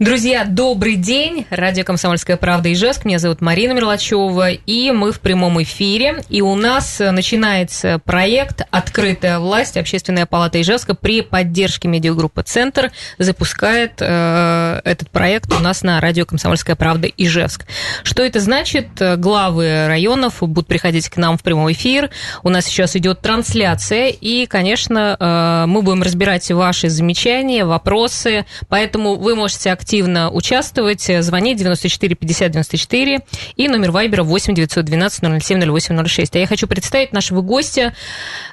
[0.00, 1.44] Друзья, добрый день.
[1.50, 3.04] Радио «Комсомольская правда» Ижевск.
[3.04, 6.24] Меня зовут Марина Мерлачева, и мы в прямом эфире.
[6.30, 9.76] И у нас начинается проект «Открытая власть».
[9.76, 16.24] Общественная палата Ижевска при поддержке медиагруппы «Центр» запускает э, этот проект у нас на радио
[16.24, 17.66] «Комсомольская правда» Ижевск.
[18.02, 18.88] Что это значит?
[19.18, 22.08] Главы районов будут приходить к нам в прямой эфир.
[22.42, 29.16] У нас сейчас идет трансляция, и, конечно, э, мы будем разбирать ваши замечания, вопросы, поэтому
[29.16, 33.20] вы можете активно активно участвовать, звонить 94 50 94
[33.56, 36.36] и номер Вайбера 8 912 007 08 06.
[36.36, 37.92] А я хочу представить нашего гостя,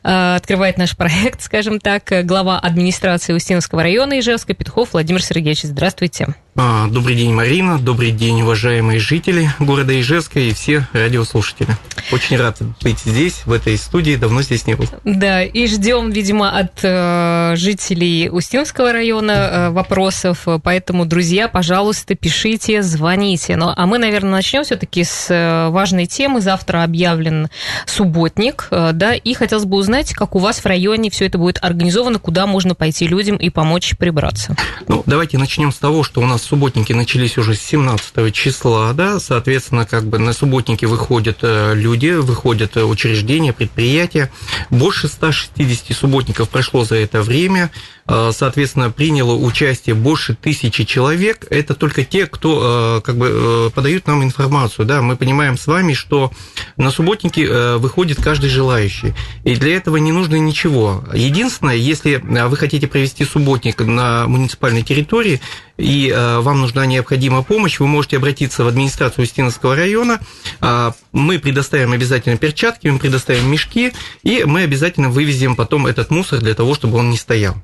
[0.03, 5.61] э, открывает наш проект, скажем так, глава администрации Устиновского района Ижевска Петухов Владимир Сергеевич.
[5.61, 6.33] Здравствуйте.
[6.59, 7.77] А, добрый день, Марина.
[7.77, 11.69] Добрый день, уважаемые жители города Ижевска и все радиослушатели.
[12.11, 14.15] Очень рад быть здесь, в этой студии.
[14.15, 14.85] Давно здесь не был.
[15.03, 20.47] Да, и ждем, видимо, от э, жителей Устинского района э, вопросов.
[20.63, 23.55] Поэтому, друзья, пожалуйста, пишите, звоните.
[23.55, 26.41] Ну, а мы, наверное, начнем все-таки с э, важной темы.
[26.41, 27.49] Завтра объявлен
[27.85, 31.59] субботник, э, да, и хотелось бы узнать, как у вас в районе все это будет
[31.61, 34.55] организовано, куда можно пойти людям и помочь прибраться.
[34.87, 39.19] Ну, давайте начнем с того, что у нас субботники начались уже с 17 числа, да,
[39.19, 44.31] соответственно, как бы на субботники выходят э, люди, выходят э, учреждения, предприятия.
[44.69, 47.69] Больше 160 субботников прошло за это время,
[48.07, 51.45] э, соответственно, приняло участие больше тысячи человек.
[51.49, 56.31] Это только те, кто как бы подают нам информацию, да, мы понимаем с вами, что
[56.77, 61.03] на субботники выходит каждый желающий, и для этого не нужно ничего.
[61.13, 65.41] Единственное, если вы хотите провести субботник на муниципальной территории,
[65.77, 70.19] и вам нужна необходимая помощь, вы можете обратиться в администрацию Устиновского района.
[70.59, 73.93] А, мы предоставим обязательно перчатки, мы предоставим мешки,
[74.23, 77.55] и мы обязательно вывезем потом этот мусор для того, чтобы он не стоял.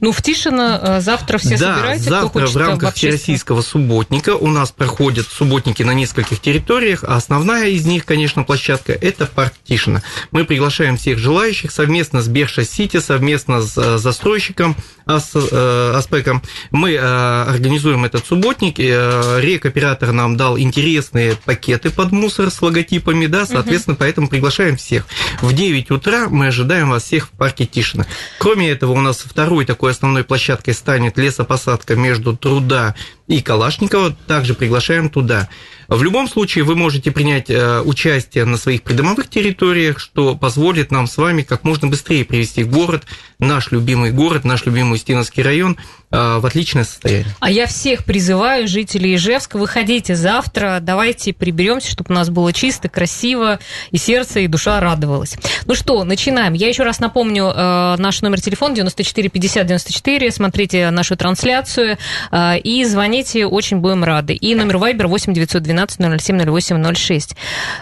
[0.00, 4.48] Ну, в Тишино э, завтра все да, собираются, завтра кто в рамках Всероссийского субботника у
[4.48, 10.02] нас проходят субботники на нескольких территориях, а основная из них, конечно, площадка– это парк Тишина.
[10.30, 16.42] Мы приглашаем всех желающих совместно с Берша Сити, совместно с э, застройщиком э, Аспеком.
[16.70, 18.78] Мы организуем этот субботник.
[18.78, 24.00] Рекоператор нам дал интересные пакеты под мусор с логотипами, да, соответственно, угу.
[24.00, 25.06] поэтому приглашаем всех.
[25.40, 28.06] В 9 утра мы ожидаем вас всех в парке Тишина.
[28.38, 32.96] Кроме этого, у нас второй Второй такой основной площадкой станет лесопосадка между Труда
[33.26, 34.16] и Калашникова.
[34.26, 35.48] Также приглашаем туда.
[35.88, 41.06] В любом случае вы можете принять э, участие на своих придомовых территориях, что позволит нам
[41.06, 43.04] с вами как можно быстрее привести город,
[43.38, 45.76] наш любимый город, наш любимый Устиновский район
[46.10, 47.32] э, в отличное состояние.
[47.38, 52.88] А я всех призываю, жителей Ижевска, выходите завтра, давайте приберемся, чтобы у нас было чисто,
[52.88, 53.60] красиво,
[53.92, 55.36] и сердце, и душа радовалась.
[55.66, 56.54] Ну что, начинаем.
[56.54, 61.96] Я еще раз напомню э, наш номер телефона 94 50 94, смотрите нашу трансляцию
[62.32, 64.34] и звоните, очень будем рады.
[64.34, 67.36] И номер Viber 8 912 12 07 08 06.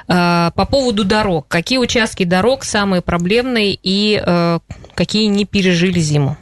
[0.06, 1.46] По поводу дорог.
[1.48, 4.58] Какие участки дорог самые проблемные и э,
[4.94, 6.36] какие не пережили зиму?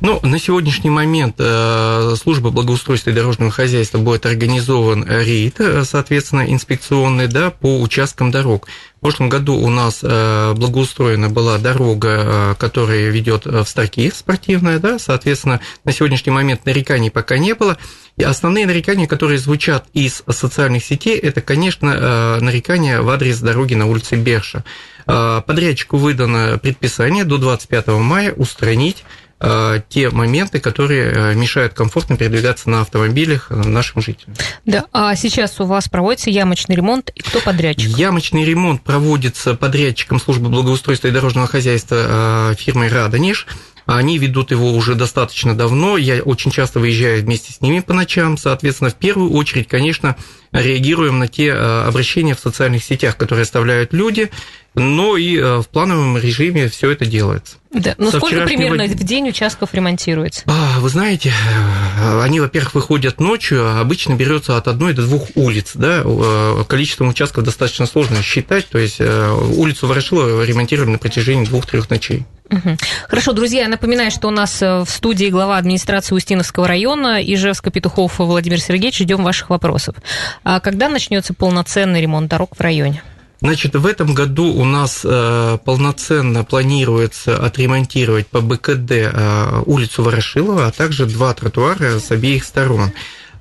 [0.00, 6.50] Ну, на сегодняшний момент э, служба благоустройства и дорожного хозяйства будет организован рейд, э, соответственно,
[6.52, 8.68] инспекционный, да, по участкам дорог.
[8.96, 14.98] В прошлом году у нас э, благоустроена была дорога, которая ведет в Старки спортивная, да,
[14.98, 17.76] соответственно, на сегодняшний момент нареканий пока не было.
[18.16, 23.86] И основные нарекания, которые звучат из социальных сетей, это, конечно, нарекания в адрес дороги на
[23.86, 24.64] улице Берша.
[25.04, 32.70] Подрядчику выдано предписание до 25 мая устранить Э, те моменты, которые э, мешают комфортно передвигаться
[32.70, 34.34] на автомобилях нашим жителям.
[34.64, 37.90] Да, а сейчас у вас проводится ямочный ремонт, и кто подрядчик?
[37.98, 43.46] Ямочный ремонт проводится подрядчиком службы благоустройства и дорожного хозяйства э, фирмой «Радонеж».
[43.84, 48.36] Они ведут его уже достаточно давно, я очень часто выезжаю вместе с ними по ночам,
[48.36, 50.16] соответственно, в первую очередь, конечно,
[50.50, 54.30] реагируем на те обращения в социальных сетях, которые оставляют люди,
[54.76, 57.56] но и в плановом режиме все это делается.
[57.72, 57.94] Да.
[57.98, 60.42] Ну, сколько примерно в день участков ремонтируется?
[60.46, 65.28] А, вы знаете, э, они, во-первых, выходят ночью, а обычно берется от одной до двух
[65.34, 65.72] улиц.
[65.74, 66.02] Да?
[66.04, 71.90] Э, количеством участков достаточно сложно считать, то есть э, улицу Ворошилова ремонтируем на протяжении двух-трех
[71.90, 72.24] ночей.
[73.08, 78.18] Хорошо, друзья, я напоминаю, что у нас в студии глава администрации Устиновского района Ижевска Петухов
[78.18, 78.98] Владимир Сергеевич.
[78.98, 79.96] Ждем ваших вопросов.
[80.44, 83.02] А когда начнется полноценный ремонт дорог в районе?
[83.40, 90.66] Значит, в этом году у нас э, полноценно планируется отремонтировать по БКД э, улицу Ворошилова,
[90.66, 92.92] а также два тротуара с обеих сторон.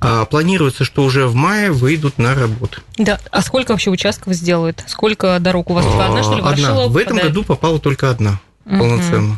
[0.01, 2.81] А планируется, что уже в мае выйдут на работу.
[2.97, 3.19] Да.
[3.31, 4.83] А сколько вообще участков сделают?
[4.87, 5.85] Сколько дорог у вас?
[5.85, 6.39] Только одна, что ли?
[6.39, 6.49] Одна.
[6.49, 9.37] Ворошилова В этом году попала только одна полноценно.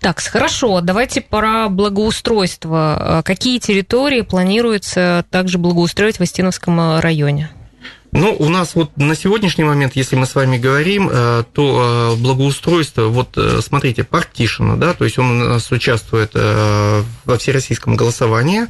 [0.00, 0.80] Так, хорошо.
[0.80, 3.18] Давайте про благоустройство.
[3.18, 7.50] А Какие территории планируется также благоустроить в Остиновском э, районе?
[8.12, 12.22] Ну, у нас вот на сегодняшний момент, если мы с вами говорим, э, то э,
[12.22, 17.96] благоустройство, вот э, смотрите, парк Тишина, да, то есть он у нас участвует во всероссийском
[17.96, 18.66] голосовании,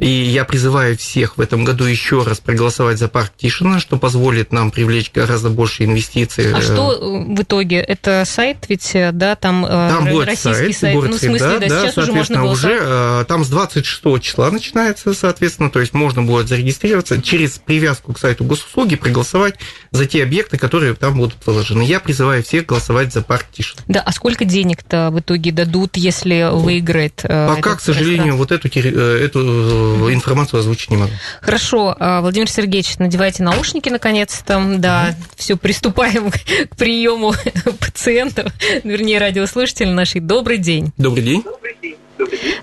[0.00, 4.50] и я призываю всех в этом году еще раз проголосовать за парк Тишина, что позволит
[4.50, 6.54] нам привлечь гораздо больше инвестиций.
[6.54, 7.76] А э, что э, в итоге?
[7.76, 10.94] Это сайт ведь, э, да, там, Там будет российский сайт, сайт.
[10.94, 14.50] город ну, в смысле, Среда, да, сейчас уже можно уже э, там с 26 числа
[14.50, 19.56] начинается, соответственно, то есть можно будет зарегистрироваться через привязку к сайту госуслуги, проголосовать
[19.90, 21.82] за те объекты, которые там будут выложены.
[21.82, 23.82] Я призываю всех голосовать за парк Тишина.
[23.86, 27.16] Да, а сколько денег-то в итоге дадут, если выиграет?
[27.16, 31.12] Пока, к сожалению, вот эту, эту информацию озвучить не могу.
[31.40, 34.62] Хорошо, а, Владимир Сергеевич, надевайте наушники наконец-то.
[34.78, 36.30] Да, все, приступаем
[36.70, 37.32] к приему
[37.80, 38.52] пациентов,
[38.84, 40.20] вернее, радиослушателей нашей.
[40.20, 40.92] Добрый день.
[40.96, 41.44] Добрый день.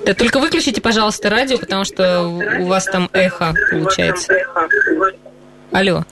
[0.06, 2.28] Да, только выключите, пожалуйста, радио, потому что
[2.60, 4.34] у вас там эхо получается.
[5.72, 6.06] Алло.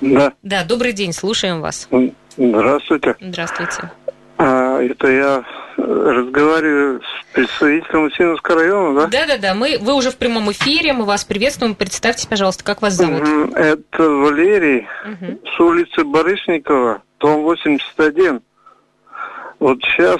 [0.00, 1.88] Да, Да, добрый день, слушаем вас.
[2.36, 3.14] здравствуйте.
[3.20, 3.90] Здравствуйте.
[4.36, 9.06] А, это я э, разговариваю с представителем Усиновского района, да?
[9.06, 11.74] Да-да-да, мы, вы уже в прямом эфире, мы вас приветствуем.
[11.74, 13.22] Представьте, пожалуйста, как вас зовут?
[13.54, 15.38] Это Валерий Мгм.
[15.54, 18.40] с улицы Барышникова, дом 81.
[19.60, 20.18] Вот сейчас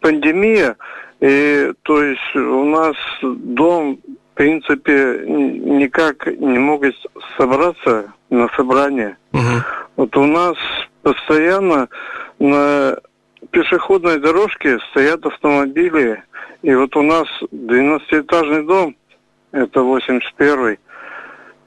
[0.00, 0.76] пандемия,
[1.20, 3.98] и то есть у нас дом,
[4.32, 6.94] в принципе, никак не могут
[7.36, 9.16] собраться на собрание.
[9.32, 9.62] Мгм.
[9.96, 10.56] Вот у нас
[11.02, 11.88] постоянно
[12.38, 12.96] на
[13.50, 16.22] пешеходной дорожке стоят автомобили.
[16.62, 18.96] И вот у нас 12-этажный дом,
[19.50, 20.78] это 81-й,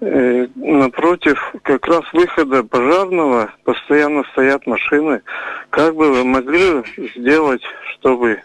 [0.01, 5.21] э, напротив как раз выхода пожарного постоянно стоят машины.
[5.69, 6.83] Как бы вы могли
[7.15, 7.61] сделать,
[7.93, 8.41] чтобы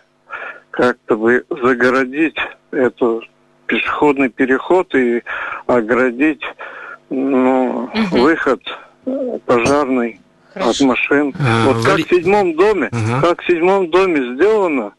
[0.70, 2.36] как-то бы загородить
[2.72, 3.24] этот
[3.66, 5.22] пешеходный переход и
[5.66, 6.42] оградить
[7.08, 8.22] ну, Мгм.
[8.22, 8.60] выход
[9.06, 9.38] э,
[10.54, 10.86] пожарный от Хорошо.
[10.86, 11.34] машин.
[11.38, 13.20] А, вот Вали- как в седьмом доме, Ага.
[13.28, 14.92] как в седьмом доме сделано,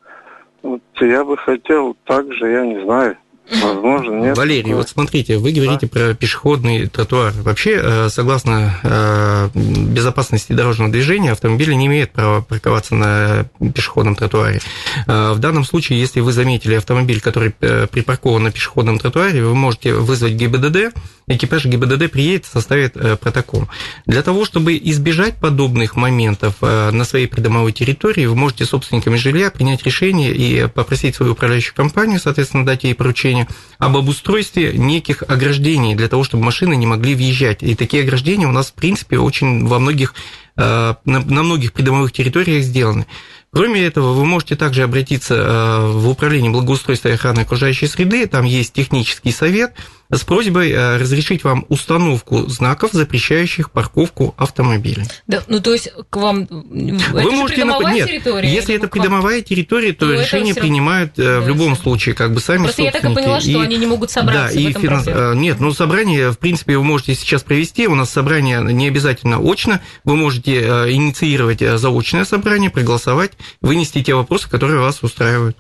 [0.63, 3.17] вот я бы хотел так же, я не знаю,
[3.49, 4.37] возможно, нет.
[4.37, 4.77] Валерий, такого.
[4.77, 7.33] вот смотрите, вы говорите про пешеходный тротуар.
[7.33, 14.61] Вообще, э, согласно э, безопасности дорожного движения, автомобили не имеют права парковаться на пешеходном тротуаре.
[15.07, 19.93] Э, В данном случае, если вы заметили автомобиль, который припаркован на пешеходном тротуаре, вы можете
[19.93, 20.93] вызвать ГИБДД,
[21.27, 23.67] экипаж ГИБДД приедет, составит протокол.
[24.05, 29.83] Для того, чтобы избежать подобных моментов на своей придомовой территории, вы можете собственниками жилья принять
[29.83, 33.30] решение и попросить свою управляющую компанию, соответственно, дать ей поручение
[33.77, 37.63] об обустройстве неких ограждений для того, чтобы машины не могли въезжать.
[37.63, 40.13] И такие ограждения у нас, в принципе, очень во многих,
[40.57, 43.05] э, на на многих придомовых территориях сделаны.
[43.53, 48.25] Кроме этого, вы можете также обратиться э, в управление благоустройства и охраны окружающей среды.
[48.27, 49.73] Там есть технический совет
[50.11, 55.05] с просьбой э, разрешить вам установку знаков, запрещающих парковку автомобилей.
[55.27, 56.47] Да, ну то есть к вам...
[56.49, 58.53] вы это же можете придомовая нап- Нет, территория?
[58.53, 61.47] если это к вам- придомовая территория, то Ну, это решение равно- принимают э, в Да,
[61.47, 61.83] любом всё.
[61.83, 63.25] случае как бы сами Просто я так и собственники.
[63.25, 65.31] поняла, что они не могут собраться, Да, в и этом финанс- проблема.
[65.31, 67.87] э, Нет, ну собрание, в принципе, вы можете сейчас провести.
[67.87, 69.81] У нас собрание не обязательно очно.
[70.03, 73.31] Вы можете э, инициировать э, заочное собрание, проголосовать,
[73.61, 75.57] вынести те вопросы, которые вас устраивают.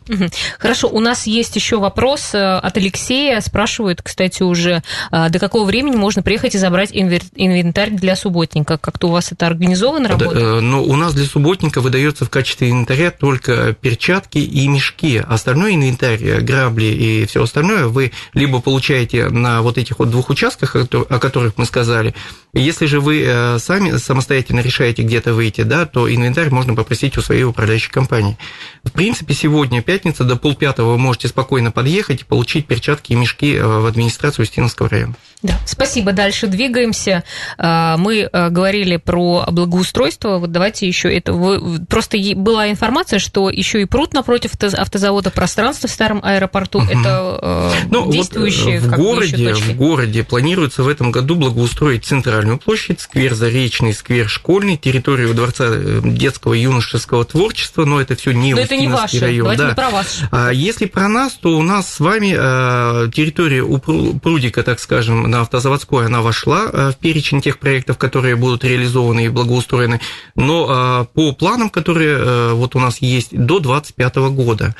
[0.59, 3.39] Хорошо, у нас есть еще вопрос э, от Алексея.
[3.41, 8.77] Спрашивают, кстати, уже, э, до какого времени можно приехать и забрать инвентарь для субботника?
[8.77, 10.43] Как-то у вас это организовано, Да, работает?
[10.45, 15.17] э, Но у нас для субботника выдается в качестве инвентаря только перчатки и мешки.
[15.25, 20.29] Остальной инвентарь, э, грабли и все остальное вы либо получаете на вот этих вот двух
[20.29, 22.13] участках, о ко- о которых мы сказали.
[22.53, 27.21] Если же вы э, сами самостоятельно решаете где-то выйти, да, то инвентарь можно попросить у
[27.21, 28.37] своей управляющей компании.
[28.83, 33.57] В принципе, сегодня пятница, до полпятого вы можете спокойно подъехать и получить перчатки и мешки
[33.59, 33.85] в
[34.31, 35.15] администрацию Устиновского района.
[35.43, 36.11] Да, спасибо.
[36.13, 37.23] Дальше двигаемся.
[37.57, 40.37] А, Мы э, говорили про благоустройство.
[40.37, 41.33] Вот давайте еще это.
[41.89, 46.81] Просто была информация, что еще и пруд напротив авто- автозавода пространство в старом аэропорту.
[46.81, 47.01] Мгм.
[47.01, 51.11] Это э, Ну, вот, э, действующие в как бы, городе, в городе планируется в этом
[51.11, 55.69] году благоустроить центральную площадь, сквер Заречный, сквер Школьный, территорию Дворца
[56.03, 59.19] детского и юношеского творчества, но это все не Но это не ваше.
[59.19, 59.43] район.
[59.45, 59.69] Давайте да.
[59.69, 60.19] не про вас.
[60.31, 62.29] А если про нас, то у нас с вами
[63.11, 68.35] территория у пру- прудика, так скажем, на автозаводской она вошла в перечень тех проектов, которые
[68.35, 69.99] будут реализованы и благоустроены,
[70.35, 74.75] но по планам, которые вот у нас есть до 2025 года.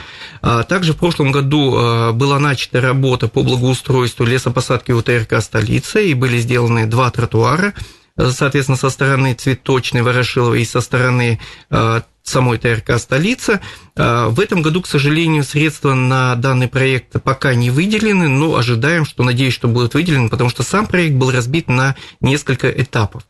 [0.68, 6.86] Также в прошлом году была начата работа по благоустройству лесопосадки УТРК столицы, и были сделаны
[6.86, 7.74] два тротуара
[8.18, 11.40] соответственно, со стороны Цветочной, Ворошиловой и со стороны
[11.70, 13.62] э, самой ТРК «Столица».
[13.96, 19.06] Э, в этом году, к сожалению, средства на данный проект пока не выделены, но ожидаем,
[19.06, 23.24] что, надеюсь, что будут выделены, потому что сам проект был разбит на несколько этапов.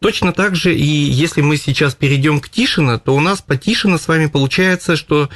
[0.00, 3.98] Точно так же и если мы сейчас перейдем к Тишина, то у нас по Тишина
[3.98, 5.28] с вами получается, что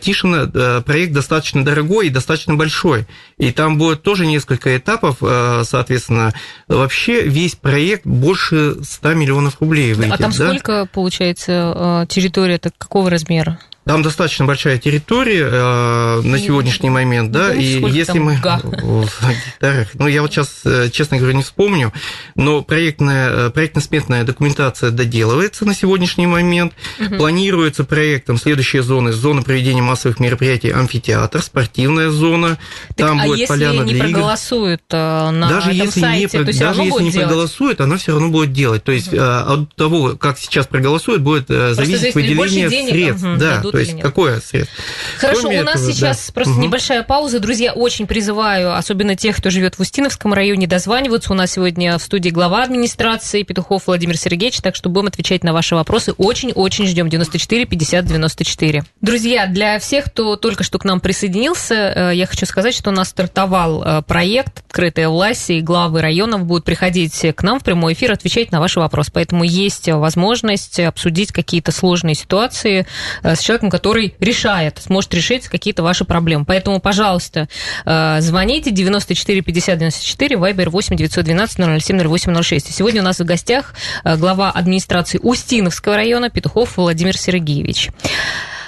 [0.00, 3.06] Тишина э, проект достаточно дорогой и достаточно большой.
[3.36, 6.32] И там будет тоже несколько этапов, э, соответственно.
[6.68, 10.14] Вообще весь проект больше 100 миллионов рублей выйдет.
[10.14, 10.48] А там да?
[10.48, 13.58] сколько, получается, территория, это какого размера?
[13.84, 18.40] Там достаточно большая территория э, на сегодняшний момент, да, и если мы в
[19.46, 21.92] гектарах, ну я вот сейчас, э, честно говоря, не вспомню,
[22.36, 27.16] но проектная, э, проектно-сметная документация доделывается на сегодняшний момент, угу.
[27.16, 32.58] планируется проектом следующие зоны, зона проведения массовых мероприятий, амфитеатр, спортивная зона,
[32.94, 36.38] так, там а будет если поляна не для проголосуют э, на даже этом если сайте,
[36.38, 37.26] не, то даже если не делать.
[37.26, 38.84] проголосует, она все равно будет делать.
[38.84, 39.20] То есть угу.
[39.20, 43.26] от того, как сейчас проголосует, будет Просто зависеть выделение средств.
[43.26, 44.84] Угу, да, то есть какое средство?
[45.18, 46.32] Хорошо, Кроме у нас этого, сейчас да.
[46.34, 46.62] просто угу.
[46.62, 47.40] небольшая пауза.
[47.40, 51.32] Друзья, очень призываю, особенно тех, кто живет в Устиновском районе, дозваниваться.
[51.32, 55.52] У нас сегодня в студии глава администрации Петухов Владимир Сергеевич, так что будем отвечать на
[55.52, 56.12] ваши вопросы.
[56.12, 57.08] Очень-очень ждем.
[57.08, 58.84] 94 50 94.
[59.00, 62.92] Друзья, для всех, кто только что к нам присоединился, э, я хочу сказать, что у
[62.92, 67.94] нас стартовал э, проект «Открытая власть», и главы районов будут приходить к нам в прямой
[67.94, 69.10] эфир, отвечать на ваши вопросы.
[69.12, 72.86] Поэтому есть возможность обсудить какие-то сложные ситуации
[73.22, 76.44] э, с человеком, который который решает, сможет решить какие-то ваши проблемы.
[76.44, 77.48] Поэтому, пожалуйста,
[77.84, 82.70] э, звоните 94 50 94, Вайбер 8 912 007 08 06.
[82.70, 87.90] И сегодня у нас в гостях э, глава администрации Устиновского района Петухов Владимир Сергеевич.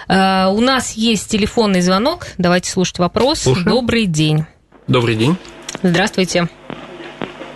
[0.09, 2.27] Э, у нас есть телефонный звонок.
[2.39, 3.41] Давайте слушать вопрос.
[3.41, 3.69] Слушаем.
[3.69, 4.45] Добрый день.
[4.89, 5.37] Добрый день.
[5.83, 6.49] Здравствуйте.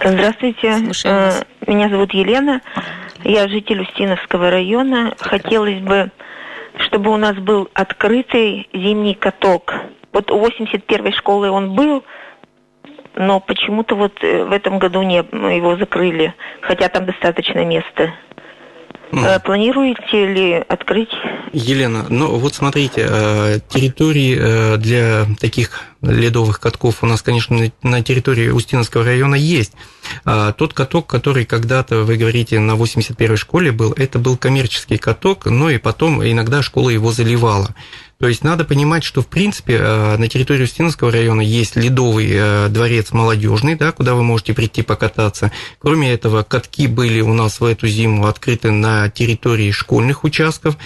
[0.03, 0.69] Здравствуйте.
[1.67, 2.61] Меня зовут Елена.
[3.25, 5.15] Я житель Устиновского района.
[5.19, 6.11] Хотелось бы
[6.79, 9.75] чтобы у нас был открытый зимний каток.
[10.13, 12.05] Вот у 81-й школы он был,
[13.15, 18.15] но почему-то вот э, в этом году не, его закрыли, хотя там достаточно места.
[19.11, 19.43] Mm.
[19.43, 21.11] Планируете ли открыть?
[21.53, 28.51] Елена, ну вот смотрите, э, территории для таких ледовых катков у нас, конечно, на территории
[28.51, 29.73] Устиновского района есть.
[30.25, 35.47] А тот каток, который когда-то, вы говорите, на 81-й школе был, это был коммерческий каток,
[35.47, 37.75] но и потом иногда школа его заливала.
[38.19, 42.69] То есть надо понимать, что в принципе э, на территории Устиновского района есть ледовый э,
[42.69, 45.53] дворец молодежный, да, куда вы можете прийти покататься.
[45.79, 50.77] Кроме этого, катки были у нас в эту зиму открыты на территории школьных участков.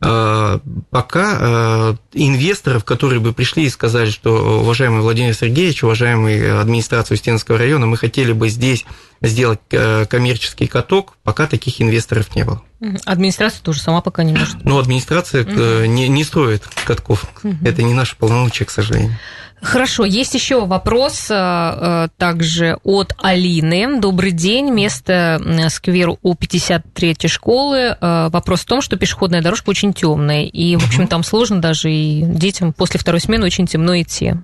[0.00, 0.58] Э,
[0.90, 7.86] пока инвесторов, которые бы пришли и сказали, что, уважаемый Владимир Сергеевич, уважаемый администрация Устиновского района,
[7.86, 8.84] мы хотели бы здесь
[9.20, 12.62] сделать коммерческий каток, пока таких инвесторов не было.
[13.04, 14.64] Администрация тоже сама пока не может.
[14.64, 15.86] Ну, администрация угу.
[15.86, 17.24] не, не строит катков.
[17.42, 17.56] Угу.
[17.64, 19.16] Это не наше полномочия, к сожалению.
[19.60, 24.00] Хорошо, есть еще вопрос э, также от Алины.
[24.00, 24.70] Добрый день.
[24.70, 27.96] Место сквер у 53-й школы.
[28.00, 30.44] Вопрос в том, что пешеходная дорожка очень темная.
[30.44, 34.34] И, в общем, там сложно даже и детям после второй смены очень темно идти.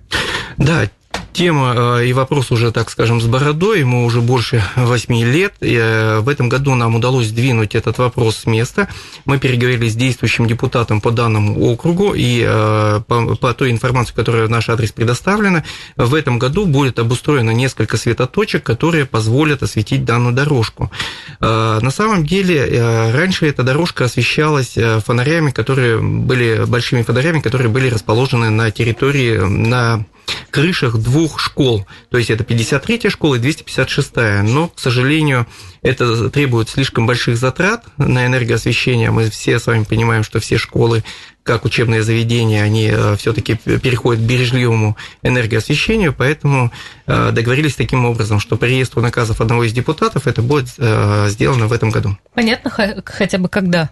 [0.56, 0.88] Да,
[1.34, 5.54] Тема э, и вопрос уже, так скажем, с бородой, ему уже больше 8 лет.
[5.60, 8.86] И э, в этом году нам удалось сдвинуть этот вопрос с места.
[9.24, 14.46] Мы переговорили с действующим депутатом по данному округу, и э, по, по той информации, которая
[14.46, 15.64] в наш адрес предоставлена,
[15.96, 20.92] в этом году будет обустроено несколько светоточек, которые позволят осветить данную дорожку.
[21.40, 28.50] На самом деле, раньше эта дорожка освещалась фонарями, которые были большими фонарями, которые были расположены
[28.50, 30.04] на территории, на
[30.50, 31.86] крышах двух школ.
[32.10, 34.42] То есть это 53-я школа и 256-я.
[34.42, 35.46] Но, к сожалению,
[35.82, 39.10] это требует слишком больших затрат на энергоосвещение.
[39.10, 41.02] Мы все с вами понимаем, что все школы,
[41.42, 46.72] как учебные заведения, они э, все-таки переходят к бережливому энергоосвещению, поэтому
[47.06, 51.66] э, договорились таким образом, что по реестру наказов одного из депутатов это будет э, сделано
[51.66, 52.16] в этом году.
[52.34, 52.70] Понятно
[53.04, 53.90] хотя бы когда?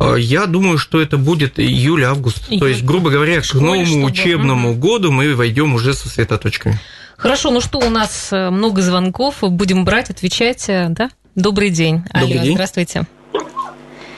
[0.00, 2.48] А, я думаю, что это будет июль-август.
[2.58, 4.80] То есть, грубо говоря, к новому учебному угу.
[4.80, 6.78] году мы войдем уже со светоточками.
[7.18, 11.10] Хорошо, ну что, у нас э, много звонков, будем брать, отвечать, э, да?
[11.34, 12.02] Добрый день.
[12.14, 12.54] Добрый Алло, день.
[12.54, 13.02] здравствуйте.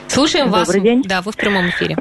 [0.07, 0.67] Слушаем Добрый вас.
[0.69, 1.03] Добрый день.
[1.03, 1.97] Да, вы в прямом эфире.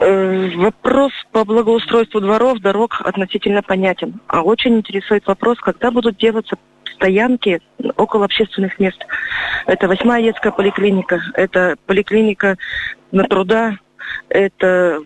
[0.00, 4.20] Э, вопрос по благоустройству дворов, дорог относительно понятен.
[4.26, 6.56] А очень интересует вопрос, когда будут делаться
[6.98, 7.60] стоянки
[7.96, 8.98] около общественных мест.
[9.66, 12.56] Это восьмая детская поликлиника, это поликлиника
[13.12, 13.78] на труда,
[14.28, 15.00] это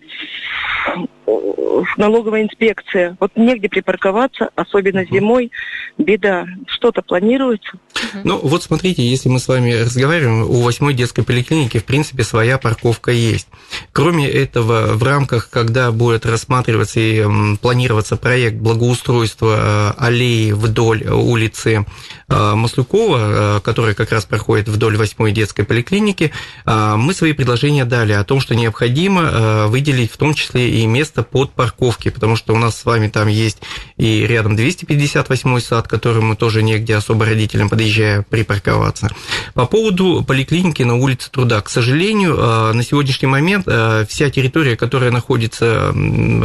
[1.97, 3.17] налоговая инспекция.
[3.19, 5.51] Вот негде припарковаться, особенно зимой,
[5.97, 6.45] беда.
[6.67, 7.77] Что-то планируется?
[8.23, 12.57] Ну, вот смотрите, если мы с вами разговариваем, у восьмой детской поликлиники, в принципе, своя
[12.57, 13.47] парковка есть.
[13.91, 17.23] Кроме этого, в рамках, когда будет рассматриваться и
[17.61, 21.85] планироваться проект благоустройства э, аллеи вдоль улицы
[22.27, 26.31] э, Маслюкова, э, которая как раз проходит вдоль восьмой детской поликлиники,
[26.65, 31.51] мы свои предложения дали о том, что необходимо выделить в том числе и место под
[31.51, 33.59] парковки, потому что у нас с вами там есть
[33.97, 39.09] и рядом 258 сад, который мы тоже негде особо родителям подъезжая припарковаться.
[39.53, 44.75] По поводу поликлиники на улице Труда, к сожалению, э, на сегодняшний момент э, вся территория,
[44.75, 45.91] которая находится,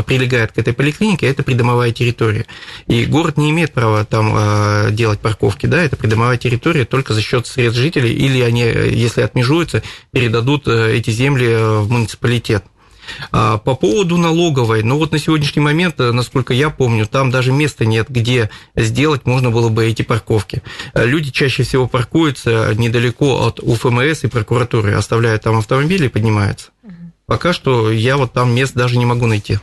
[0.06, 2.46] прилегает к этой поликлинике, это придомовая территория.
[2.86, 7.22] И город не имеет права там э, делать парковки, да, это придомовая территория только за
[7.22, 12.64] счет средств жителей, или они, если отмежуются, передадут эти земли в муниципалитет.
[13.32, 17.52] А, по поводу налоговой, ну вот на сегодняшний момент, э, насколько я помню, там даже
[17.52, 20.62] места нет, где сделать можно было бы эти парковки.
[20.94, 26.70] Э, люди чаще всего паркуются недалеко от УФМС и прокуратуры, оставляют там автомобили и поднимаются.
[27.26, 29.58] Пока что я вот там мест даже не могу найти.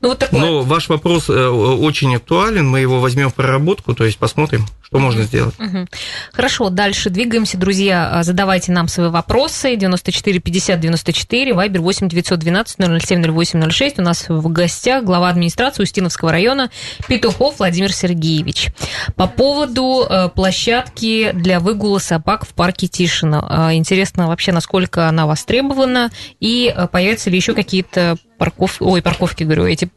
[0.00, 0.40] Ну, вот такое.
[0.40, 4.98] Но ваш вопрос э, очень актуален, мы его возьмем в проработку, то есть посмотрим, что
[4.98, 5.54] можно сделать.
[5.58, 5.86] Угу.
[6.32, 8.08] Хорошо, дальше двигаемся, друзья.
[8.12, 9.74] А, задавайте нам свои вопросы.
[9.74, 13.98] 94 50 94, Вайбер 8 912 007 08 06.
[13.98, 16.70] У нас в гостях глава администрации Устиновского района
[17.08, 18.68] Петухов Владимир Сергеевич.
[19.16, 23.70] По поводу э, площадки для выгула собак в парке Тишина.
[23.74, 28.76] Интересно вообще, насколько она востребована и э, появятся ли еще какие-то парков...
[28.80, 29.90] Ой, парковки, говорю, эти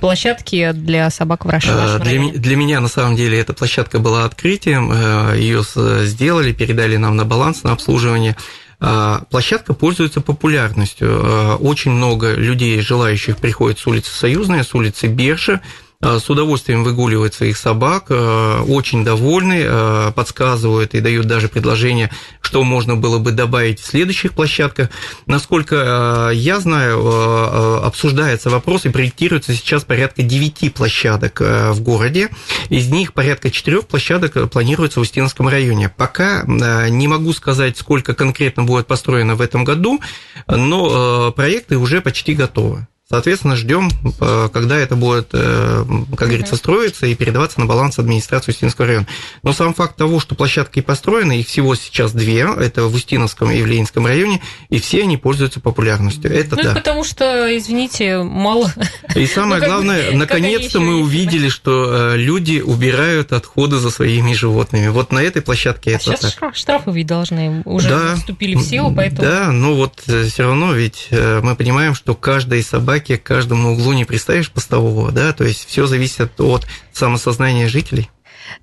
[0.00, 1.68] площадки для собак в Раши,
[2.02, 5.62] для, для меня, на самом деле, эта площадка была открытием, э, ее
[6.04, 8.36] сделали, передали нам на баланс, на обслуживание.
[8.82, 11.08] А, площадка пользуется популярностью.
[11.08, 16.82] Э, очень много людей, желающих, приходят с улицы Союзная, с улицы Берша, Э, с удовольствием
[16.82, 22.10] выгуливают своих собак, э, очень довольны, э, подсказывают и дают даже предложения,
[22.40, 24.88] что можно было бы добавить в следующих площадках.
[25.26, 32.30] Насколько я знаю, обсуждается вопрос и проектируется сейчас порядка 9 площадок в городе.
[32.70, 35.90] Из них порядка 4 площадок планируется в Устинском районе.
[35.90, 40.00] Пока не могу сказать, сколько конкретно будет построено в этом году,
[40.46, 42.86] но проекты уже почти готовы.
[43.10, 45.84] Соответственно, ждем, э, когда это будет, э,
[46.16, 49.08] как говорится, строиться и передаваться на баланс администрации Устинского района.
[49.42, 53.60] Но сам факт того, что площадки построены, их всего сейчас две, это в Устиновском и
[53.62, 56.32] в Ленинском районе, и все они пользуются популярностью.
[56.32, 56.74] Это ну, да.
[56.74, 58.72] потому что, извините, мало.
[59.16, 64.86] И самое ну, главное, наконец-то мы увидели, что э, люди убирают отходы за своими животными.
[64.86, 66.54] Вот на этой площадке а это сейчас так.
[66.54, 69.22] штрафы ведь должны уже да, вступили в силу, поэтому...
[69.22, 74.04] Да, но вот все равно ведь мы понимаем, что каждая собака к каждому углу не
[74.04, 78.10] приставишь постового, да, то есть все зависит от самосознания жителей.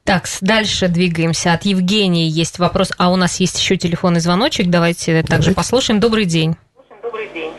[0.03, 1.53] Так, дальше двигаемся.
[1.53, 5.27] От Евгении есть вопрос, а у нас есть еще телефонный звоночек, давайте Давайте.
[5.27, 5.99] также послушаем.
[5.99, 6.55] Добрый день.
[7.03, 7.51] Добрый день.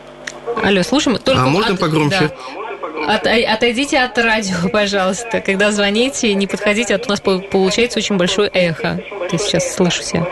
[0.63, 1.17] Алло, слушаем.
[1.17, 1.79] Только а можно от...
[1.79, 2.29] погромче?
[2.29, 3.15] Да.
[3.15, 5.41] От, отойдите от радио, пожалуйста.
[5.41, 9.01] Когда звоните, не подходите, а то у нас получается очень большое эхо.
[9.29, 10.27] Ты сейчас слышу себя.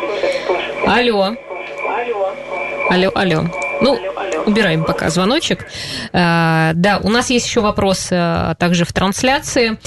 [0.86, 1.36] Алло.
[2.90, 3.44] Алло, алло.
[3.82, 4.00] Ну,
[4.48, 5.66] убираем пока звоночек.
[6.14, 9.78] Э, да, у нас есть еще вопрос э, также в трансляции.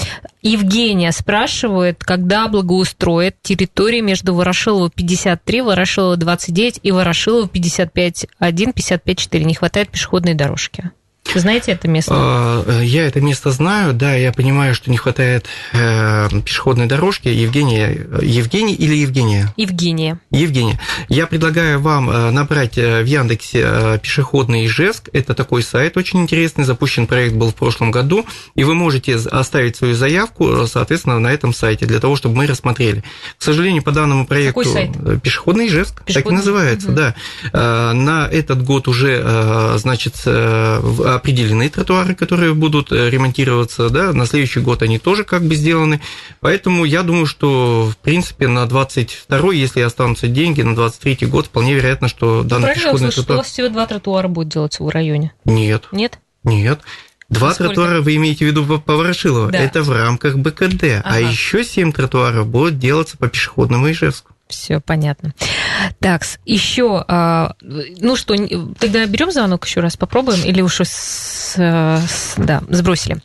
[0.41, 9.17] Евгения спрашивает, когда благоустроят территории между Ворошилова 53, Ворошилова 29 и Ворошилова 55 1, 55
[9.17, 9.45] 4.
[9.45, 10.91] Не хватает пешеходной дорожки.
[11.33, 12.11] Вы знаете это место?
[12.13, 17.29] А, я это место знаю, да, я понимаю, что не хватает э, пешеходной дорожки.
[17.29, 19.53] Евгения, Евгений или Евгения?
[19.55, 20.19] Евгения.
[20.31, 20.79] Евгения.
[21.07, 25.09] Я предлагаю вам э, набрать э, в Яндексе пешеходный Ижевск.
[25.13, 29.77] Это такой сайт очень интересный, запущен проект был в прошлом году, и вы можете оставить
[29.77, 33.03] свою заявку, соответственно, на этом сайте, для того, чтобы мы рассмотрели.
[33.37, 34.59] К сожалению, по данному проекту...
[34.59, 35.21] Какой сайт?
[35.21, 36.13] Пешеходный Ижевск, Пешеходный?
[36.13, 36.95] так и называется, угу.
[36.95, 37.93] да.
[37.93, 40.15] На этот год уже, значит,
[41.15, 46.01] определены тротуары, которые будут э, ремонтироваться, да, на следующий год они тоже как бы сделаны,
[46.39, 51.73] поэтому я думаю, что, в принципе, на 22 если останутся деньги, на 23 год вполне
[51.73, 53.37] вероятно, что данный Правильно пешеходный услышал, тротуар...
[53.37, 55.33] у вас всего два тротуара будет делаться в районе?
[55.45, 55.87] Нет.
[55.91, 56.19] Нет?
[56.43, 56.79] Нет.
[57.31, 57.73] Два Сколько?
[57.73, 59.51] тротуара вы имеете в виду по Ворошилово.
[59.51, 59.59] Да.
[59.59, 60.83] Это в рамках БКД.
[60.83, 61.15] А ага.
[61.15, 64.30] А еще семь тротуаров будут делаться по пешеходному Ижевску.
[64.51, 65.33] Все понятно.
[65.99, 68.35] Так, еще, а, ну что,
[68.79, 73.17] тогда берем звонок еще раз, попробуем, или уж с, с, да, сбросили.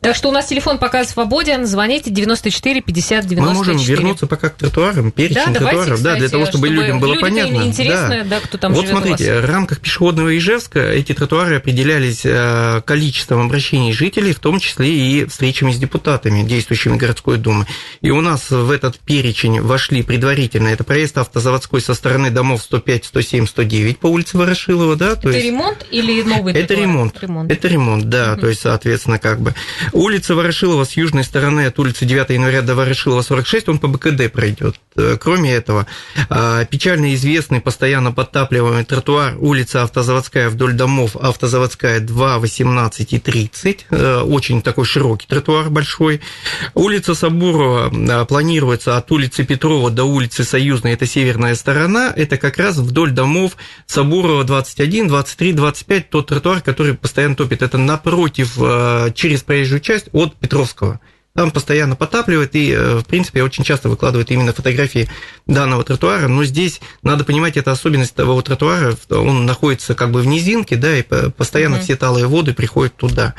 [0.00, 3.40] Так что у нас телефон пока свободен, звоните 94 50 94.
[3.40, 6.82] Мы можем вернуться пока к тротуарам, перечень да, тротуаров, давайте, да, для того, чтобы, чтобы
[6.82, 7.62] людям было понятно.
[7.62, 8.24] интересно, да.
[8.24, 13.92] да, кто там Вот смотрите, в рамках пешеходного Ижевска эти тротуары определялись э, количеством обращений
[13.92, 17.66] жителей, в том числе и встречами с депутатами, действующими городской думы.
[18.00, 23.04] И у нас в этот перечень вошли предварительно, это проезд автозаводской со стороны домов 105,
[23.04, 25.14] 107, 109 по улице Ворошилова, да.
[25.16, 25.46] То это есть...
[25.46, 27.20] ремонт или новый Это ремонт.
[27.20, 27.50] ремонт.
[27.50, 28.42] Это ремонт, да, угу.
[28.42, 29.54] то есть, соответственно, как бы.
[29.92, 34.30] Улица Ворошилова с южной стороны от улицы 9 января до Ворошилова 46, он по БКД
[34.32, 34.76] пройдет.
[34.96, 35.86] Э, кроме этого,
[36.28, 43.86] а, печально известный, постоянно подтапливаемый тротуар улица Автозаводская вдоль домов Автозаводская 2, 18 и 30.
[43.90, 46.20] Э, очень такой широкий тротуар большой.
[46.74, 52.76] Улица Сабурова планируется от улицы Петрова до улицы Союзной, это северная сторона, это как раз
[52.76, 57.62] вдоль домов Сабурова 21, 23, 25, тот тротуар, который постоянно топит.
[57.62, 61.00] Это напротив, э, через проезжую часть от Петровского
[61.34, 65.08] там постоянно потапливает и, э, в принципе, очень часто выкладывает именно фотографии
[65.46, 66.26] данного тротуара.
[66.26, 70.96] Но здесь надо понимать, это особенность того тротуара, он находится как бы в низинке, да,
[70.96, 71.82] и постоянно mm-hmm.
[71.82, 73.34] все талые воды приходят туда.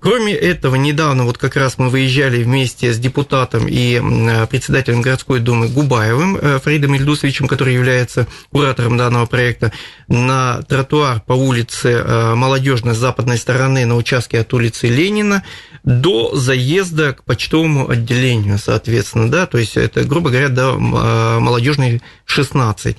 [0.00, 4.00] Кроме этого, недавно вот как раз мы выезжали вместе с депутатом и
[4.46, 9.72] председателем городской думы Губаевым э, Фридом Ильдусовичем, который является куратором данного проекта,
[10.08, 15.42] на тротуар по улице э, Молодежной с западной стороны на участке от улицы Ленина
[15.86, 22.02] до заезда к почтовому отделению, соответственно, да, то есть это, грубо говоря, до а, молодежной
[22.24, 22.96] 16.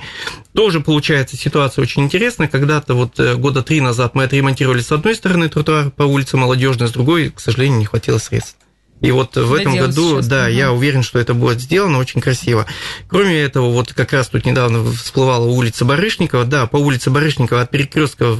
[0.53, 2.47] Тоже получается ситуация очень интересная.
[2.47, 6.87] Когда-то вот э, года три назад мы отремонтировали с одной стороны тротуар по улице Молодежной,
[6.87, 8.55] с другой, к сожалению, не хватило средств.
[9.01, 10.51] И вот в этом году, сейчас, да, угу.
[10.51, 12.65] я уверен, что это будет сделано очень красиво.
[13.09, 17.69] Кроме этого, вот как раз тут недавно всплывала улица Барышникова, да, по улице Барышникова от
[17.69, 18.39] перекрестков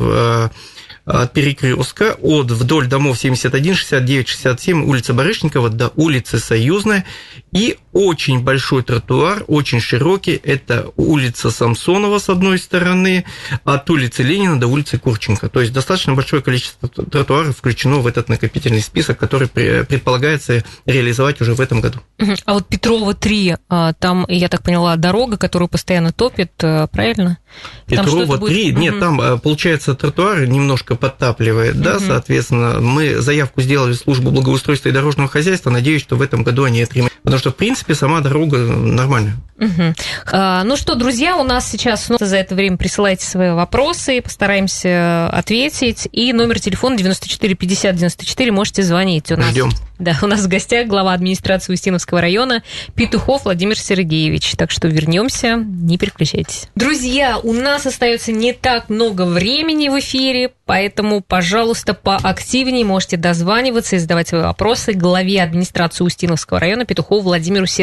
[1.07, 7.05] от перекрестка от вдоль домов 71, 69, 67, улица Барышникова до улицы Союзная.
[7.53, 10.39] И очень большой тротуар, очень широкий.
[10.43, 13.25] Это улица Самсонова с одной стороны,
[13.63, 15.49] от улицы Ленина до улицы Курченко.
[15.49, 21.55] То есть достаточно большое количество тротуаров включено в этот накопительный список, который предполагается реализовать уже
[21.55, 21.99] в этом году.
[22.45, 27.39] А вот Петрова 3, а, там, я так поняла, дорога, которую постоянно топит, э, правильно?
[27.87, 28.77] Петрова 3, будет...
[28.77, 31.83] нет, там, э, получается, тротуар немножко подтапливает, угу.
[31.83, 36.43] да, соответственно, мы заявку сделали в службу благоустройства и дорожного хозяйства, надеюсь, что в этом
[36.43, 37.07] году они отремонтируют.
[37.23, 39.35] Потому что, в принципе, сама дорога нормальная.
[39.59, 39.93] Угу.
[40.31, 45.29] А, ну что, друзья, у нас сейчас ну, за это время присылайте свои вопросы, постараемся
[45.29, 46.07] ответить.
[46.11, 49.31] И номер телефона 94 50 94 можете звонить.
[49.31, 49.71] У нас, Ждем.
[49.99, 52.61] Да, у нас в гостях глава администрации Устиновского района
[52.93, 54.51] Петухов Владимир Сергеевич.
[54.55, 56.67] Так что вернемся, не переключайтесь.
[56.75, 63.95] Друзья, у нас остается не так много времени в эфире, поэтому, пожалуйста, поактивнее можете дозваниваться
[63.95, 67.76] и задавать свои вопросы главе администрации Устиновского района Петухову Владимиру Сергеевичу.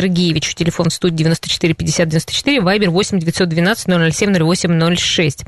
[0.54, 5.44] Телефон в студии 94 50 94, вайбер 8 912 007 08 06.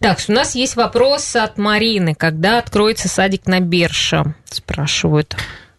[0.00, 2.14] Так, у нас есть вопрос от Марины.
[2.14, 4.34] Когда откроется садик на Берша?
[4.50, 5.36] Спрашивают.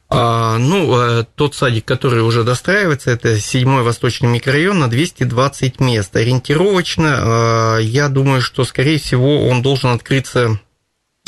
[0.09, 6.15] А, ну, э, тот садик, который уже достраивается, это седьмой восточный микрорайон на 220 мест.
[6.15, 10.59] Ориентировочно, э, я думаю, что, скорее всего, он должен открыться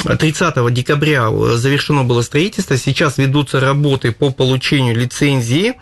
[0.04, 5.76] 30 декабря завершено было строительство, сейчас ведутся работы по получению лицензии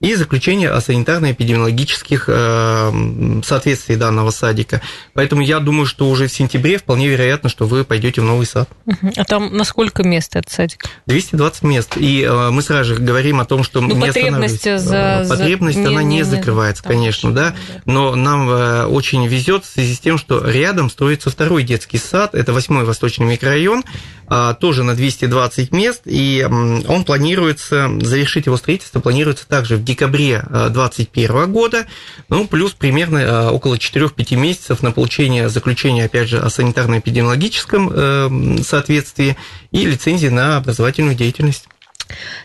[0.00, 4.80] и заключение о санитарно-эпидемиологических э, соответствии данного садика.
[5.12, 8.68] Поэтому я думаю, что уже в сентябре вполне вероятно, что вы пойдете в новый сад.
[9.16, 10.84] А там на сколько мест этот садик?
[11.06, 11.96] 220 мест.
[11.96, 15.26] И э, мы сразу же говорим о том, что ну, не потребность за...
[15.28, 15.88] Потребность, за...
[15.88, 16.88] она не, не, не закрывается, не...
[16.88, 17.56] конечно, да.
[17.84, 22.36] Но нам э, очень везет в связи с тем, что рядом строится второй детский сад,
[22.36, 23.82] это 8 Восточный микрорайон,
[24.30, 30.42] а, тоже на 220 мест, и он планируется, завершить его строительство планируется также в декабре
[30.48, 31.86] 2021 а, года,
[32.28, 38.62] ну, плюс примерно а, около 4-5 месяцев на получение заключения, опять же, о санитарно-эпидемиологическом э,
[38.62, 39.36] соответствии
[39.70, 41.66] и лицензии на образовательную деятельность.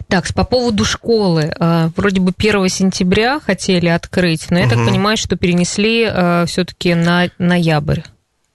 [0.08, 1.54] Так, по поводу школы.
[1.96, 4.76] Вроде бы 1 сентября хотели открыть, но я угу.
[4.76, 6.04] так понимаю, что перенесли
[6.48, 8.02] все-таки на ноябрь.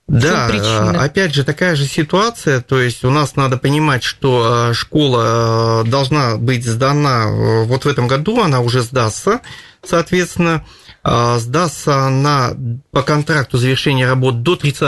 [0.09, 4.75] Да, э, опять же, такая же ситуация, то есть у нас надо понимать, что э,
[4.75, 9.41] школа э, должна быть сдана вот в этом году, она уже сдастся,
[9.85, 10.65] соответственно,
[11.05, 12.55] сдастся она
[12.91, 14.83] по контракту завершения работ до 30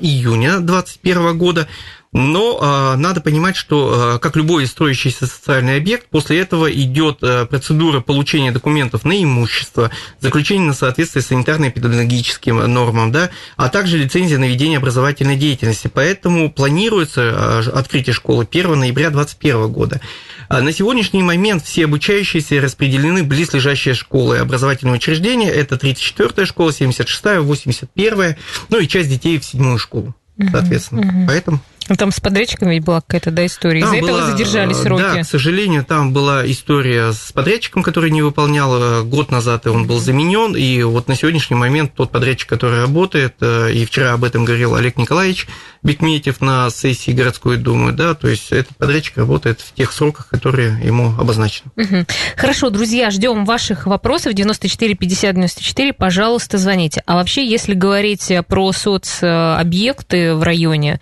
[0.00, 1.68] июня 2021 года,
[2.12, 7.44] Но э, надо понимать, что э, как любой строящийся социальный объект, после этого идет э,
[7.44, 14.48] процедура получения документов на имущество, заключение на соответствие санитарно-эпидемиологическим нормам, да, а также лицензия на
[14.48, 15.90] ведение образовательной деятельности.
[15.92, 20.00] Поэтому планируется э, открытие школы 1 ноября 2021 года.
[20.48, 25.50] А на сегодняшний момент все обучающиеся распределены в близлежащие школы и образовательные учреждения.
[25.50, 28.36] Это 34-я школа, 76-я, 81-я,
[28.70, 30.14] ну и часть детей в седьмую школу,
[30.50, 31.02] соответственно.
[31.02, 31.26] Угу.
[31.26, 31.60] Поэтому...
[31.88, 33.80] Ну, там с подрядчиками ведь была какая-то да, история.
[33.80, 35.02] Из-за этого задержали сроки.
[35.02, 39.68] Да, к сожалению, там была история с подрядчиком, который не выполнял э, год назад, и
[39.68, 40.54] он был заменен.
[40.54, 44.74] И вот на сегодняшний момент тот подрядчик, который работает, э, и вчера об этом говорил
[44.74, 45.46] Олег Николаевич
[45.82, 50.80] Бекметьев на сессии городской думы, да, то есть этот подрядчик работает в тех сроках, которые
[50.84, 51.70] ему обозначены.
[51.76, 52.06] Угу.
[52.36, 57.02] Хорошо, друзья, ждем ваших вопросов 94 50 94, пожалуйста, звоните.
[57.06, 61.00] А вообще, если говорить про соцобъекты в районе,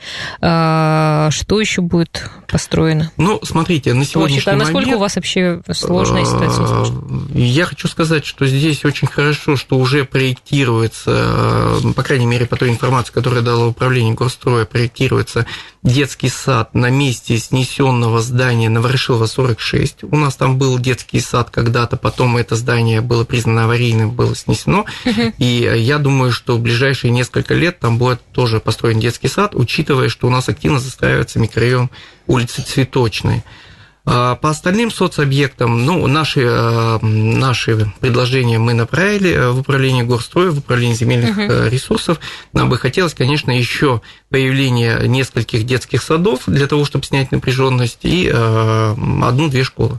[1.28, 3.10] э, что еще будет построено?
[3.16, 4.96] Ну, смотрите, на сегодняшний Вообще, а насколько момент...
[4.96, 6.86] у вас вообще сложная ситуация?
[7.34, 12.70] Я хочу сказать, что здесь очень хорошо, что уже проектируется, по крайней мере, по той
[12.70, 15.46] информации, которую дало управление горстроя, проектируется
[15.86, 20.04] детский сад на месте снесенного здания Новорышилова 46.
[20.04, 24.84] У нас там был детский сад когда-то, потом это здание было признано аварийным, было снесено.
[25.38, 30.08] И я думаю, что в ближайшие несколько лет там будет тоже построен детский сад, учитывая,
[30.08, 31.90] что у нас активно застраивается микрорайон
[32.26, 33.44] улицы Цветочной.
[34.08, 40.52] А по остальным соцобъектам, ну, наши, э, наши предложения мы направили э, в управление горстроя,
[40.52, 41.68] в управление земельных угу.
[41.68, 42.20] ресурсов.
[42.52, 48.28] Нам бы хотелось, конечно, еще появление нескольких детских садов для того, чтобы снять напряженность, и
[48.28, 49.98] одну-две школы.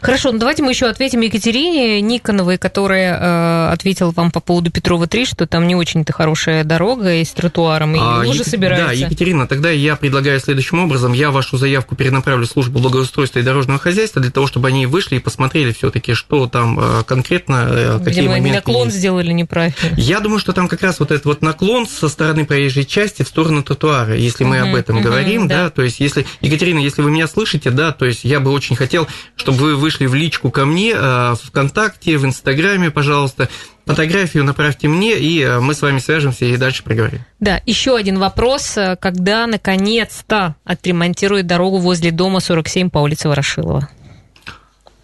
[0.00, 5.06] Хорошо, ну давайте мы еще ответим Екатерине Никоновой, которая э, ответила вам по поводу Петрова
[5.06, 8.46] 3, что там не очень-то хорошая дорога и с тротуаром, и а, уже Ек...
[8.46, 8.86] собирается.
[8.86, 11.12] Да, Екатерина, тогда я предлагаю следующим образом.
[11.12, 15.16] Я вашу заявку перенаправлю в службу благоустройства и дорожного хозяйства для того, чтобы они вышли
[15.16, 18.98] и посмотрели все-таки, что там э, конкретно, э, какие Видимо, моменты наклон есть.
[18.98, 19.74] сделали неправильно.
[19.96, 23.28] Я думаю, что там как раз вот этот вот наклон со стороны проезжей части в
[23.28, 25.64] сторону тротуара, если мы об этом говорим, да.
[25.64, 28.76] да, то есть если, Екатерина, если вы меня слышите, да, то есть я бы очень
[28.76, 29.06] хотел,
[29.38, 33.48] чтобы вы вышли в личку ко мне э, в ВКонтакте, в Инстаграме, пожалуйста.
[33.86, 37.20] Фотографию направьте мне, и э, мы с вами свяжемся и дальше поговорим.
[37.40, 38.76] Да, еще один вопрос.
[39.00, 43.88] Когда, наконец-то, отремонтируют дорогу возле дома 47 по улице Ворошилова?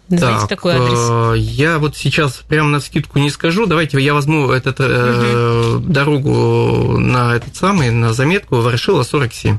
[0.07, 0.99] Знаете так, такой адрес?
[1.09, 3.65] Э, я вот сейчас прямо на скидку не скажу.
[3.65, 5.79] Давайте я возьму этот, угу.
[5.79, 9.57] дорогу на этот самый, на заметку Ворошилова 47.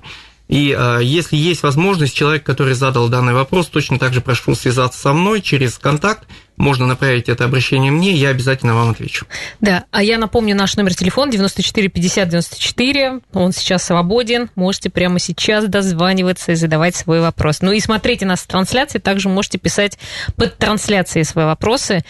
[0.48, 5.00] И э, если есть возможность, человек, который задал данный вопрос, точно так же прошу связаться
[5.00, 9.26] со мной через контакт, можно направить это обращение мне, я обязательно вам отвечу.
[9.60, 15.18] Да, а я напомню наш номер телефона 94 50 94, он сейчас свободен, можете прямо
[15.18, 17.60] сейчас дозваниваться и задавать свой вопрос.
[17.60, 19.98] Ну и смотрите нас в трансляции, также можете писать
[20.36, 22.04] под трансляцией свои вопросы.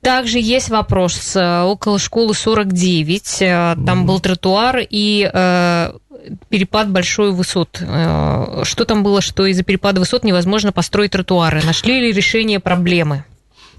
[0.00, 5.92] Также есть вопрос э, около школы 49, э, там был тротуар и э,
[6.48, 7.76] перепад большой высот.
[7.76, 11.62] Что там было, что из-за перепада высот невозможно построить тротуары?
[11.64, 13.24] Нашли ли решение проблемы?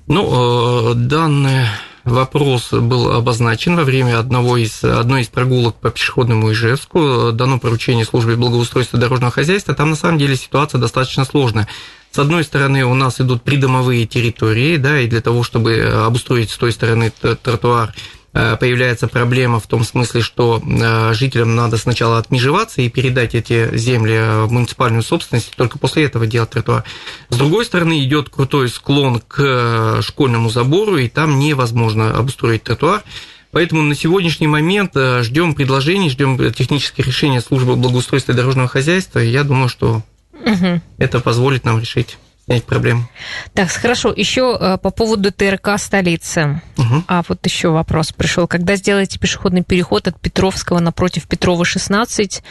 [0.07, 1.65] Ну, данный
[2.03, 7.31] вопрос был обозначен во время одного из, одной из прогулок по пешеходному Ижевску.
[7.31, 9.75] Дано поручение службе благоустройства дорожного хозяйства.
[9.75, 11.67] Там на самом деле ситуация достаточно сложная.
[12.11, 16.57] С одной стороны, у нас идут придомовые территории, да, и для того, чтобы обустроить с
[16.57, 17.93] той стороны тротуар, э,
[18.33, 24.45] появляется проблема в том смысле, что э, жителям надо сначала отмежеваться и передать эти земли
[24.45, 26.83] в муниципальную собственность, только после этого делать тротуар.
[27.29, 33.03] С другой стороны, идет крутой склон к школьному забору, и там невозможно обустроить тротуар.
[33.51, 39.19] Поэтому на сегодняшний момент э, ждем предложений, ждем технических решений службы благоустройства и дорожного хозяйства.
[39.19, 40.03] И я думаю, что
[40.45, 40.81] Угу.
[40.97, 42.17] Это позволит нам решить
[42.51, 43.07] снять проблему.
[43.53, 44.13] Так, хорошо.
[44.15, 46.61] Еще э, по поводу ТРК столицы.
[46.77, 47.03] Угу.
[47.07, 48.47] А вот еще вопрос пришел.
[48.47, 52.43] Когда сделаете пешеходный переход от Петровского напротив Петрова 16,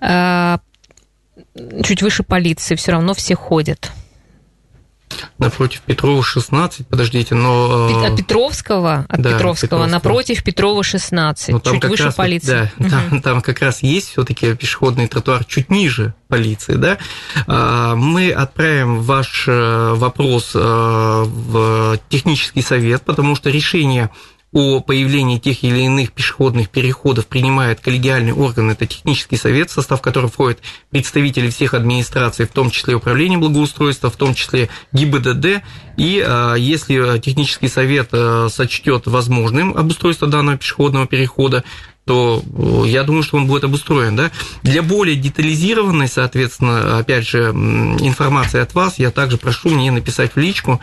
[0.00, 0.58] э,
[1.84, 3.92] чуть выше полиции, все равно все ходят
[5.38, 7.88] напротив Петрова 16, подождите, но...
[7.90, 12.70] Э, от Петровского, от да, Петровского, Петровского, напротив Петрова 16, ну, чуть выше раз, полиции.
[12.78, 12.90] Да, угу.
[12.90, 16.98] там, там как раз есть все таки пешеходный тротуар чуть ниже полиции, да.
[17.46, 24.10] А, мы отправим ваш э, вопрос э, в технический совет, потому что решение
[24.52, 30.02] о появлении тех или иных пешеходных переходов принимает коллегиальный орган, это технический совет, в состав
[30.02, 30.60] которого входят
[30.90, 35.62] представители всех администраций, в том числе управление благоустройства, в том числе ГИБДД,
[35.96, 41.64] и а, если технический совет а, сочтет возможным обустройство данного пешеходного перехода,
[42.04, 42.42] то
[42.84, 44.16] я думаю, что он будет обустроен.
[44.16, 44.30] Да?
[44.62, 50.38] Для более детализированной, соответственно, опять же, информации от вас, я также прошу мне написать в
[50.38, 50.80] личку,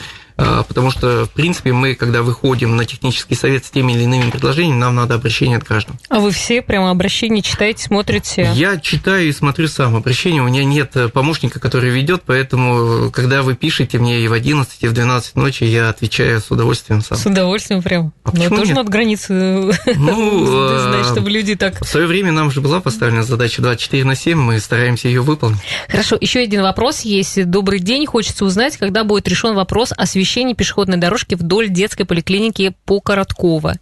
[0.67, 4.79] потому что, в принципе, мы, когда выходим на технический совет с теми или иными предложениями,
[4.79, 5.99] нам надо обращение от граждан.
[6.09, 8.51] А вы все прямо обращения читаете, смотрите?
[8.53, 10.41] Я читаю и смотрю сам обращение.
[10.41, 14.87] У меня нет помощника, который ведет, поэтому, когда вы пишете мне и в 11, и
[14.87, 17.17] в 12 ночи, я отвечаю с удовольствием сам.
[17.17, 18.13] С удовольствием прям.
[18.23, 18.75] А Но тоже нет?
[18.77, 19.71] надо границы ну,
[20.79, 21.81] знать, а, чтобы люди так...
[21.83, 25.59] В свое время нам же была поставлена задача 24 на 7, мы стараемся ее выполнить.
[25.89, 27.43] Хорошо, еще один вопрос есть.
[27.45, 32.75] Добрый день, хочется узнать, когда будет решен вопрос освещения освещение пешеходной дорожки вдоль детской поликлиники
[32.85, 33.77] по Короткова.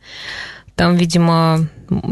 [0.75, 1.67] Там, видимо,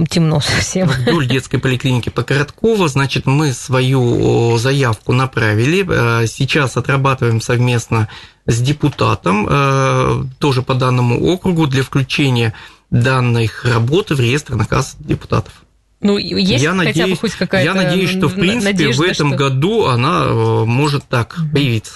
[0.10, 0.90] темно совсем.
[0.90, 5.86] Вдоль детской поликлиники по Короткова, значит, мы свою заявку направили.
[5.88, 8.10] Э, сейчас отрабатываем совместно
[8.46, 12.54] с депутатом, э, тоже по данному округу, для включения
[12.90, 15.65] данных работы в реестр наказ депутатов.
[16.02, 19.06] Ну, есть я хотя надеюсь, бы хоть какая-то Я надеюсь, что, в принципе, надежда, в
[19.06, 19.38] этом что...
[19.38, 21.94] году она э, может так появиться.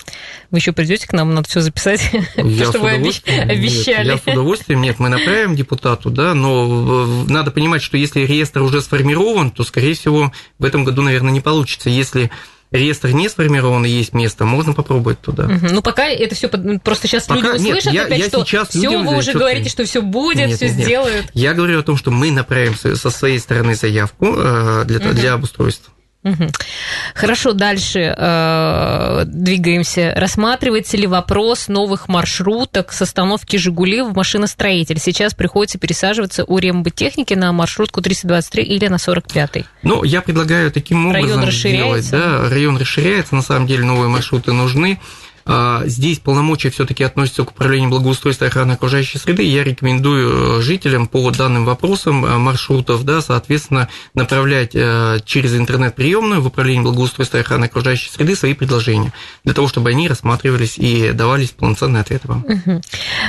[0.51, 3.55] Вы еще придете к нам, надо все записать, я что вы обещали.
[3.55, 8.61] Нет, я с удовольствием, нет, мы направим депутату, да, но надо понимать, что если реестр
[8.61, 11.89] уже сформирован, то, скорее всего, в этом году, наверное, не получится.
[11.89, 12.31] Если
[12.71, 15.45] реестр не сформирован есть место, можно попробовать туда.
[15.45, 15.67] Угу.
[15.71, 16.49] Ну, пока это все
[16.83, 17.53] просто сейчас пока...
[17.53, 21.27] люди услышат нет, опять, я что все, вы уже говорите, что все будет, все сделают.
[21.33, 25.09] Я говорю о том, что мы направим со своей стороны заявку э, для, угу.
[25.13, 25.93] для обустройства.
[27.15, 30.13] Хорошо, дальше э, двигаемся.
[30.15, 34.99] Рассматривается ли вопрос новых маршруток с остановки «Жигули» в машиностроитель?
[34.99, 39.65] Сейчас приходится пересаживаться у ремботехники на маршрутку 323 или на 45-й.
[39.83, 42.01] Ну, я предлагаю таким образом район расширяется.
[42.01, 42.11] сделать.
[42.11, 44.99] Да, район расширяется, на самом деле новые маршруты нужны.
[45.51, 49.41] А, здесь полномочия все-таки относятся к управлению благоустройства и охраны окружающей среды.
[49.41, 56.43] Я рекомендую э, жителям по данным вопросам э, маршрутов, да, соответственно, направлять э, через интернет-приемную
[56.43, 59.11] в управление благоустройства и охраны окружающей среды свои предложения,
[59.43, 62.45] для того, чтобы они рассматривались и давались полноценные ответы вам.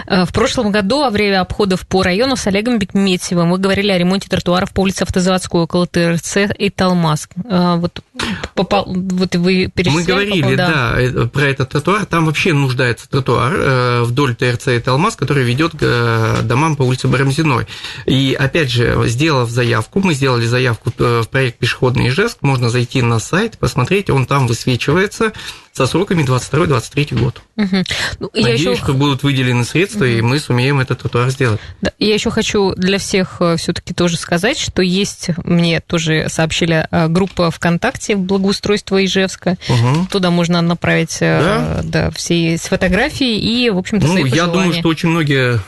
[0.07, 4.29] В прошлом году во время обходов по району с Олегом Бекметьевым мы говорили о ремонте
[4.29, 7.31] тротуаров по улице Автозаводской около ТРЦ и Талмаск.
[7.37, 8.03] Вот,
[8.55, 10.01] попал, вот вы перечисляли.
[10.01, 11.11] Мы говорили, попал, да.
[11.11, 15.73] да, про этот тротуар там вообще нуждается тротуар э, вдоль ТРЦ и Талмаз, который ведет
[15.73, 17.67] к э, домам по улице Барамзиной.
[18.05, 23.01] И опять же, сделав заявку, мы сделали заявку э, в проект «Пешеходный Ижевск», можно зайти
[23.01, 25.33] на сайт, посмотреть, он там высвечивается,
[25.73, 27.43] со сроками 22-23 год.
[27.57, 27.85] Угу.
[28.19, 28.77] Ну, Надеюсь, еще...
[28.77, 30.13] что будут выделены средства, угу.
[30.13, 31.61] и мы сумеем этот тротуар сделать.
[31.81, 36.87] Да, я еще хочу для всех э, все-таки тоже сказать, что есть, мне тоже сообщили,
[36.91, 39.57] э, группа ВКонтакте «Благоустройство Ижевска».
[39.69, 40.09] Угу.
[40.11, 41.81] Туда можно направить э, да?
[41.85, 45.61] Да, все фотографии и, в общем-то, Ну, я думаю, что очень многие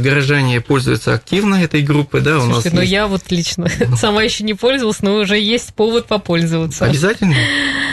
[0.00, 2.20] горожане пользуются активно этой группой.
[2.20, 2.92] Да, Слушайте, у нас ну есть...
[2.92, 6.86] я вот лично сама еще не пользовалась, но уже есть повод попользоваться.
[6.86, 7.34] Обязательно.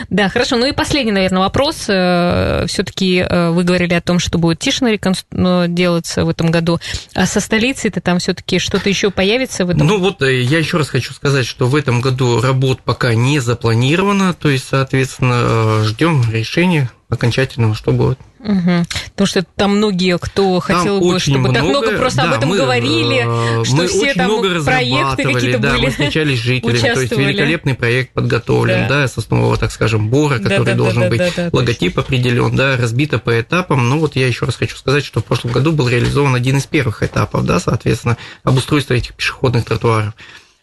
[0.10, 0.56] Да, хорошо.
[0.58, 1.49] Ну и последний, наверное, вопрос.
[1.88, 4.92] Э, Все-таки э, вы говорили о том, что будет Тишина
[5.32, 6.80] ну, делаться в этом году.
[7.14, 9.88] А со столицей-то там все-таки что-то еще появится в этом?
[9.88, 13.40] Ну вот э, я еще раз хочу сказать, что в этом году работ пока не
[13.40, 14.34] запланировано.
[14.34, 18.20] То есть, соответственно, ждем решения окончательного, что будет.
[18.40, 18.86] Угу.
[19.12, 22.38] Потому что там многие, кто там хотел бы, чтобы много, так много просто да, об
[22.38, 25.86] этом мы, говорили, э, что мы все там много проекты какие-то да, были.
[25.86, 30.10] Мы встречались с жителями, то есть великолепный проект подготовлен, да, да с основного, так скажем,
[30.10, 32.02] бора, который да, да, должен да, быть, да, да, логотип точно.
[32.02, 33.90] определен, да, разбито по этапам.
[33.90, 36.66] Ну вот я еще раз хочу сказать, что в прошлом году был реализован один из
[36.66, 40.14] первых этапов, да, соответственно, обустройство этих пешеходных тротуаров.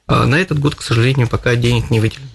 [0.06, 2.28] А на этот год, к сожалению, пока денег не выделено.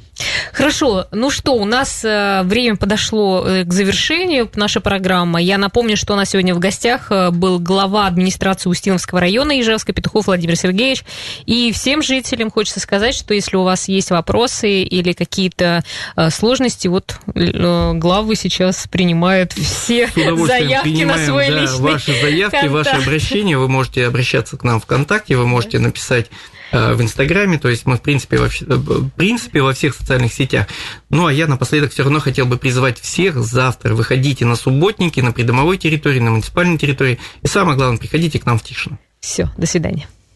[0.53, 5.41] Хорошо, ну что, у нас э, время подошло э, к завершению, наша программа.
[5.41, 9.93] Я напомню, что у нас сегодня в гостях э, был глава администрации Устиновского района Ижевска
[9.93, 11.03] Петухов Владимир Сергеевич.
[11.45, 15.83] И всем жителям хочется сказать, что если у вас есть вопросы или какие-то
[16.29, 22.87] сложности, вот главы сейчас принимают все заявки на свой да, личный Ваши заявки, контакт.
[22.87, 26.27] ваши обращения, вы можете обращаться к нам ВКонтакте, вы можете написать
[26.71, 30.67] в Инстаграме, то есть мы, в принципе, во, э, в принципе, во всех социальных сетях.
[31.09, 35.31] Ну, а я напоследок все равно хотел бы призвать всех завтра выходите на субботники, на
[35.31, 38.97] придомовой территории, на муниципальной территории, и самое главное, приходите к нам в Тишину.
[39.19, 40.07] Все, до свидания.